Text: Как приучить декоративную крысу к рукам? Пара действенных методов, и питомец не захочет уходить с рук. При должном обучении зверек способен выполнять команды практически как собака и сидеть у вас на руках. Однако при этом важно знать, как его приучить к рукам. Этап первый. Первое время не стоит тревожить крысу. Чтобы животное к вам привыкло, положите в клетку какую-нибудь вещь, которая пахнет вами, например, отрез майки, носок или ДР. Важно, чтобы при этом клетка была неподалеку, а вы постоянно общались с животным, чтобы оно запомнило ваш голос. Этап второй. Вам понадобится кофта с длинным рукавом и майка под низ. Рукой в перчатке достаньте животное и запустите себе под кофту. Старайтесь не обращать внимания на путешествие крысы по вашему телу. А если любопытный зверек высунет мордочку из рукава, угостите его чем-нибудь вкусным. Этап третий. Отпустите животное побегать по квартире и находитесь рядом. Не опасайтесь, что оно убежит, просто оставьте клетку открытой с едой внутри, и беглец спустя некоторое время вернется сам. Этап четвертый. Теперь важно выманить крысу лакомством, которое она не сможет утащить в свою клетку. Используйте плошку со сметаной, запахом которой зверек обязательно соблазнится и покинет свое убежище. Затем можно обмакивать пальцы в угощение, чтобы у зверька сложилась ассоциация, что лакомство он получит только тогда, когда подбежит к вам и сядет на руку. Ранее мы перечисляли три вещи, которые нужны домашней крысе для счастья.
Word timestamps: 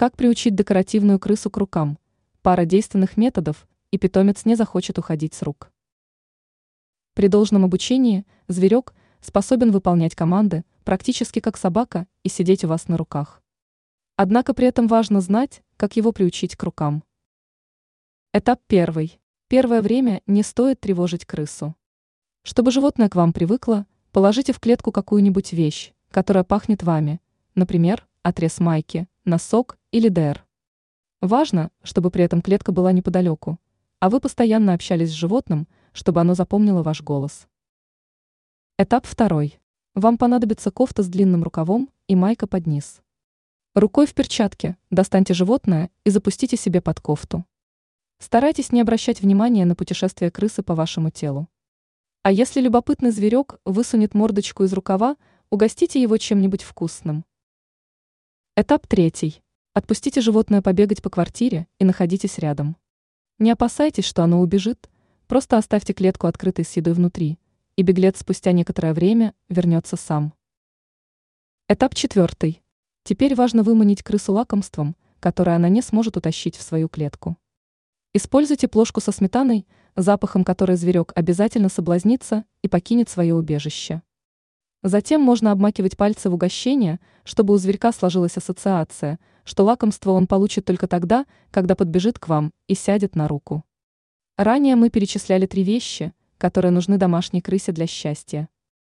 Как 0.00 0.16
приучить 0.16 0.54
декоративную 0.54 1.18
крысу 1.18 1.50
к 1.50 1.58
рукам? 1.58 1.98
Пара 2.40 2.64
действенных 2.64 3.18
методов, 3.18 3.68
и 3.90 3.98
питомец 3.98 4.46
не 4.46 4.54
захочет 4.54 4.98
уходить 4.98 5.34
с 5.34 5.42
рук. 5.42 5.70
При 7.12 7.28
должном 7.28 7.66
обучении 7.66 8.24
зверек 8.48 8.94
способен 9.20 9.70
выполнять 9.72 10.14
команды 10.14 10.64
практически 10.84 11.40
как 11.40 11.58
собака 11.58 12.06
и 12.22 12.30
сидеть 12.30 12.64
у 12.64 12.68
вас 12.68 12.88
на 12.88 12.96
руках. 12.96 13.42
Однако 14.16 14.54
при 14.54 14.68
этом 14.68 14.86
важно 14.88 15.20
знать, 15.20 15.62
как 15.76 15.96
его 15.96 16.12
приучить 16.12 16.56
к 16.56 16.62
рукам. 16.62 17.04
Этап 18.32 18.62
первый. 18.68 19.20
Первое 19.48 19.82
время 19.82 20.22
не 20.26 20.42
стоит 20.42 20.80
тревожить 20.80 21.26
крысу. 21.26 21.76
Чтобы 22.42 22.70
животное 22.70 23.10
к 23.10 23.16
вам 23.16 23.34
привыкло, 23.34 23.86
положите 24.12 24.54
в 24.54 24.60
клетку 24.60 24.92
какую-нибудь 24.92 25.52
вещь, 25.52 25.92
которая 26.10 26.44
пахнет 26.44 26.82
вами, 26.82 27.20
например, 27.54 28.08
отрез 28.22 28.60
майки, 28.60 29.06
носок 29.24 29.78
или 29.90 30.08
ДР. 30.08 30.44
Важно, 31.20 31.70
чтобы 31.82 32.10
при 32.10 32.24
этом 32.24 32.40
клетка 32.40 32.72
была 32.72 32.92
неподалеку, 32.92 33.58
а 33.98 34.08
вы 34.08 34.20
постоянно 34.20 34.72
общались 34.72 35.10
с 35.10 35.14
животным, 35.14 35.68
чтобы 35.92 36.20
оно 36.20 36.34
запомнило 36.34 36.82
ваш 36.82 37.02
голос. 37.02 37.46
Этап 38.78 39.04
второй. 39.04 39.60
Вам 39.94 40.16
понадобится 40.16 40.70
кофта 40.70 41.02
с 41.02 41.08
длинным 41.08 41.42
рукавом 41.42 41.90
и 42.08 42.16
майка 42.16 42.46
под 42.46 42.66
низ. 42.66 43.02
Рукой 43.74 44.06
в 44.06 44.14
перчатке 44.14 44.76
достаньте 44.90 45.34
животное 45.34 45.90
и 46.04 46.10
запустите 46.10 46.56
себе 46.56 46.80
под 46.80 47.00
кофту. 47.00 47.44
Старайтесь 48.18 48.72
не 48.72 48.80
обращать 48.80 49.20
внимания 49.20 49.64
на 49.64 49.74
путешествие 49.74 50.30
крысы 50.30 50.62
по 50.62 50.74
вашему 50.74 51.10
телу. 51.10 51.48
А 52.22 52.32
если 52.32 52.60
любопытный 52.60 53.10
зверек 53.10 53.60
высунет 53.64 54.14
мордочку 54.14 54.64
из 54.64 54.72
рукава, 54.72 55.16
угостите 55.50 56.00
его 56.00 56.16
чем-нибудь 56.16 56.62
вкусным. 56.62 57.24
Этап 58.62 58.86
третий. 58.86 59.40
Отпустите 59.72 60.20
животное 60.20 60.60
побегать 60.60 61.00
по 61.00 61.08
квартире 61.08 61.66
и 61.78 61.84
находитесь 61.86 62.36
рядом. 62.36 62.76
Не 63.38 63.52
опасайтесь, 63.52 64.04
что 64.04 64.22
оно 64.22 64.42
убежит, 64.42 64.90
просто 65.28 65.56
оставьте 65.56 65.94
клетку 65.94 66.26
открытой 66.26 66.66
с 66.66 66.76
едой 66.76 66.92
внутри, 66.92 67.38
и 67.76 67.82
беглец 67.82 68.18
спустя 68.18 68.52
некоторое 68.52 68.92
время 68.92 69.32
вернется 69.48 69.96
сам. 69.96 70.34
Этап 71.70 71.94
четвертый. 71.94 72.60
Теперь 73.02 73.34
важно 73.34 73.62
выманить 73.62 74.02
крысу 74.02 74.34
лакомством, 74.34 74.94
которое 75.20 75.56
она 75.56 75.70
не 75.70 75.80
сможет 75.80 76.18
утащить 76.18 76.56
в 76.56 76.60
свою 76.60 76.90
клетку. 76.90 77.38
Используйте 78.12 78.68
плошку 78.68 79.00
со 79.00 79.10
сметаной, 79.10 79.66
запахом 79.96 80.44
которой 80.44 80.76
зверек 80.76 81.12
обязательно 81.14 81.70
соблазнится 81.70 82.44
и 82.60 82.68
покинет 82.68 83.08
свое 83.08 83.34
убежище. 83.34 84.02
Затем 84.82 85.20
можно 85.20 85.52
обмакивать 85.52 85.96
пальцы 85.96 86.30
в 86.30 86.34
угощение, 86.34 87.00
чтобы 87.24 87.52
у 87.52 87.58
зверька 87.58 87.92
сложилась 87.92 88.38
ассоциация, 88.38 89.18
что 89.44 89.64
лакомство 89.64 90.12
он 90.12 90.26
получит 90.26 90.64
только 90.64 90.86
тогда, 90.86 91.26
когда 91.50 91.74
подбежит 91.74 92.18
к 92.18 92.28
вам 92.28 92.52
и 92.66 92.74
сядет 92.74 93.14
на 93.14 93.28
руку. 93.28 93.64
Ранее 94.38 94.76
мы 94.76 94.88
перечисляли 94.88 95.44
три 95.44 95.64
вещи, 95.64 96.14
которые 96.38 96.72
нужны 96.72 96.96
домашней 96.96 97.42
крысе 97.42 97.72
для 97.72 97.86
счастья. 97.86 98.48